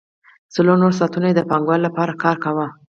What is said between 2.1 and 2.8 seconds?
کار کاوه